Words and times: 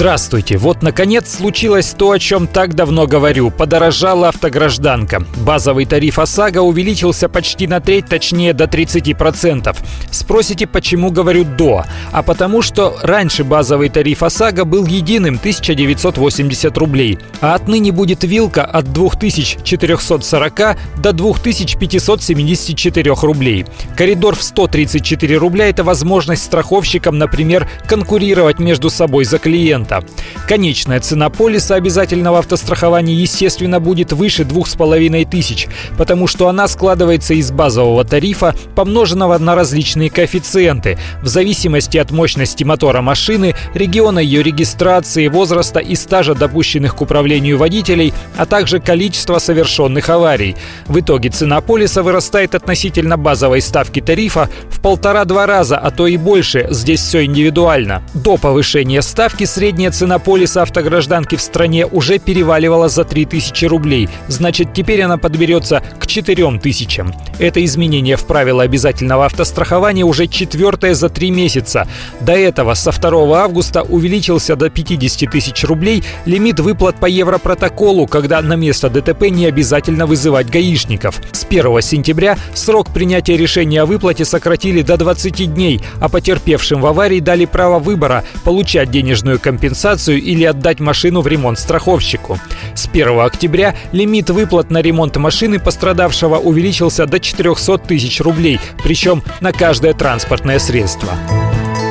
Здравствуйте! 0.00 0.56
Вот, 0.56 0.80
наконец, 0.80 1.30
случилось 1.30 1.90
то, 1.90 2.12
о 2.12 2.18
чем 2.18 2.46
так 2.46 2.74
давно 2.74 3.06
говорю. 3.06 3.50
Подорожала 3.50 4.30
автогражданка. 4.30 5.22
Базовый 5.44 5.84
тариф 5.84 6.18
ОСАГО 6.18 6.60
увеличился 6.60 7.28
почти 7.28 7.66
на 7.66 7.80
треть, 7.80 8.06
точнее 8.06 8.54
до 8.54 8.64
30%. 8.64 9.76
Спросите, 10.10 10.66
почему 10.66 11.10
говорю 11.10 11.44
«до»? 11.44 11.84
А 12.12 12.22
потому 12.22 12.62
что 12.62 12.96
раньше 13.02 13.44
базовый 13.44 13.90
тариф 13.90 14.22
ОСАГО 14.22 14.64
был 14.64 14.86
единым 14.86 15.34
1980 15.34 16.78
рублей, 16.78 17.18
а 17.42 17.54
отныне 17.54 17.92
будет 17.92 18.24
вилка 18.24 18.64
от 18.64 18.90
2440 18.94 20.78
до 20.96 21.12
2574 21.12 23.12
рублей. 23.20 23.66
Коридор 23.98 24.34
в 24.34 24.42
134 24.42 25.36
рубля– 25.36 25.68
это 25.70 25.84
возможность 25.84 26.44
страховщикам, 26.44 27.18
например, 27.18 27.68
конкурировать 27.86 28.60
между 28.60 28.88
собой 28.88 29.26
за 29.26 29.38
клиента 29.38 29.89
клиента. 29.90 30.04
Конечная 30.48 31.00
цена 31.00 31.30
полиса 31.30 31.76
обязательного 31.76 32.38
автострахования, 32.38 33.14
естественно, 33.14 33.78
будет 33.80 34.12
выше 34.12 34.44
2500, 34.44 35.68
потому 35.96 36.26
что 36.26 36.48
она 36.48 36.66
складывается 36.68 37.34
из 37.34 37.50
базового 37.52 38.04
тарифа, 38.04 38.54
помноженного 38.74 39.38
на 39.38 39.54
различные 39.54 40.10
коэффициенты, 40.10 40.98
в 41.22 41.28
зависимости 41.28 41.98
от 41.98 42.10
мощности 42.10 42.64
мотора 42.64 43.00
машины, 43.00 43.54
региона 43.74 44.18
ее 44.18 44.42
регистрации, 44.42 45.28
возраста 45.28 45.78
и 45.78 45.94
стажа 45.94 46.34
допущенных 46.34 46.96
к 46.96 47.00
управлению 47.00 47.58
водителей, 47.58 48.12
а 48.36 48.46
также 48.46 48.80
количества 48.80 49.38
совершенных 49.38 50.08
аварий. 50.08 50.56
В 50.86 50.98
итоге 50.98 51.28
цена 51.28 51.60
полиса 51.60 52.02
вырастает 52.02 52.54
относительно 52.54 53.16
базовой 53.16 53.60
ставки 53.60 54.00
тарифа 54.00 54.48
в 54.68 54.80
полтора-два 54.80 55.46
раза, 55.46 55.78
а 55.78 55.90
то 55.90 56.06
и 56.06 56.16
больше. 56.16 56.66
Здесь 56.70 57.00
все 57.00 57.24
индивидуально. 57.24 58.02
До 58.14 58.36
повышения 58.36 59.02
ставки 59.02 59.44
средняя 59.80 59.92
цена 59.92 60.18
полиса 60.18 60.60
автогражданки 60.62 61.36
в 61.36 61.40
стране 61.40 61.86
уже 61.86 62.18
переваливала 62.18 62.90
за 62.90 63.04
3000 63.04 63.64
рублей. 63.64 64.10
Значит, 64.28 64.74
теперь 64.74 65.00
она 65.00 65.16
подберется 65.16 65.82
к 65.98 66.06
4000. 66.06 67.04
Это 67.38 67.64
изменение 67.64 68.16
в 68.16 68.26
правила 68.26 68.62
обязательного 68.62 69.24
автострахования 69.24 70.04
уже 70.04 70.26
четвертое 70.26 70.94
за 70.94 71.08
три 71.08 71.30
месяца. 71.30 71.88
До 72.20 72.32
этого 72.32 72.74
со 72.74 72.92
2 72.92 73.42
августа 73.42 73.80
увеличился 73.82 74.54
до 74.54 74.68
50 74.68 75.30
тысяч 75.30 75.64
рублей 75.64 76.04
лимит 76.26 76.60
выплат 76.60 76.96
по 76.96 77.06
Европротоколу, 77.06 78.06
когда 78.06 78.42
на 78.42 78.56
место 78.56 78.90
ДТП 78.90 79.30
не 79.30 79.46
обязательно 79.46 80.04
вызывать 80.04 80.50
гаишников. 80.50 81.22
С 81.32 81.46
1 81.48 81.80
сентября 81.80 82.36
срок 82.52 82.92
принятия 82.92 83.38
решения 83.38 83.80
о 83.80 83.86
выплате 83.86 84.26
сократили 84.26 84.82
до 84.82 84.98
20 84.98 85.54
дней, 85.54 85.80
а 86.00 86.10
потерпевшим 86.10 86.82
в 86.82 86.86
аварии 86.86 87.20
дали 87.20 87.46
право 87.46 87.78
выбора– 87.78 88.24
получать 88.44 88.90
денежную 88.90 89.38
компенсацию 89.38 89.69
компенсацию 89.70 90.20
или 90.20 90.44
отдать 90.44 90.80
машину 90.80 91.20
в 91.20 91.28
ремонт 91.28 91.58
страховщику. 91.58 92.40
С 92.74 92.88
1 92.88 93.20
октября 93.20 93.76
лимит 93.92 94.28
выплат 94.30 94.70
на 94.70 94.82
ремонт 94.82 95.16
машины 95.16 95.60
пострадавшего 95.60 96.38
увеличился 96.38 97.06
до 97.06 97.20
400 97.20 97.78
тысяч 97.78 98.20
рублей, 98.20 98.58
причем 98.82 99.22
на 99.40 99.52
каждое 99.52 99.94
транспортное 99.94 100.58
средство. 100.58 101.12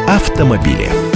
Автомобили. 0.08 1.09